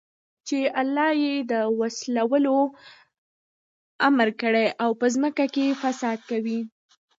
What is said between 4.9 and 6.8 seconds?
په زمكه كي فساد كوي